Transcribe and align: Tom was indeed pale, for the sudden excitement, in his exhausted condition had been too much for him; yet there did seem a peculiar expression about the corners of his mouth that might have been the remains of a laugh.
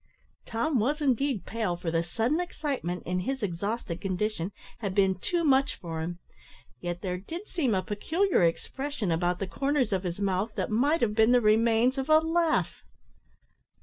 Tom 0.47 0.79
was 0.79 0.99
indeed 0.99 1.45
pale, 1.45 1.75
for 1.77 1.91
the 1.91 2.01
sudden 2.01 2.39
excitement, 2.39 3.03
in 3.05 3.19
his 3.19 3.43
exhausted 3.43 4.01
condition 4.01 4.51
had 4.79 4.95
been 4.95 5.13
too 5.13 5.43
much 5.43 5.75
for 5.75 6.01
him; 6.01 6.17
yet 6.79 7.01
there 7.03 7.19
did 7.19 7.47
seem 7.47 7.75
a 7.75 7.83
peculiar 7.83 8.41
expression 8.43 9.11
about 9.11 9.37
the 9.37 9.45
corners 9.45 9.93
of 9.93 10.01
his 10.01 10.19
mouth 10.19 10.55
that 10.55 10.71
might 10.71 11.01
have 11.01 11.13
been 11.13 11.33
the 11.33 11.39
remains 11.39 11.99
of 11.99 12.09
a 12.09 12.17
laugh. 12.17 12.83